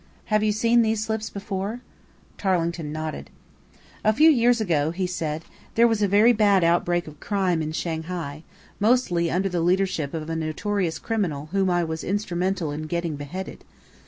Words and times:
Have 0.33 0.41
you 0.41 0.51
seen 0.51 0.81
these 0.81 1.03
slips 1.05 1.29
before?" 1.29 1.81
Tarling 2.35 2.73
nodded. 2.91 3.29
"A 4.03 4.11
few 4.11 4.31
years 4.31 4.59
ago," 4.59 4.89
he 4.89 5.05
said. 5.05 5.45
"There 5.75 5.87
was 5.87 6.01
a 6.01 6.07
very 6.07 6.33
bad 6.33 6.63
outbreak 6.63 7.05
of 7.05 7.19
crime 7.19 7.61
in 7.61 7.71
Shanghai, 7.71 8.41
mostly 8.79 9.29
under 9.29 9.47
the 9.47 9.61
leadership 9.61 10.15
of 10.15 10.27
a 10.27 10.35
notorious 10.35 10.97
criminal 10.97 11.49
whom 11.51 11.69
I 11.69 11.83
was 11.83 12.03
instrumental 12.03 12.71
in 12.71 12.87
getting 12.87 13.15
beheaded. 13.15 13.63